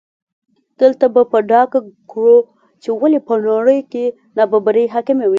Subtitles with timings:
[0.79, 1.79] دلته به په ډاګه
[2.11, 2.37] کړو
[2.81, 4.05] چې ولې په نړۍ کې
[4.37, 5.29] نابرابري حاکمه ده.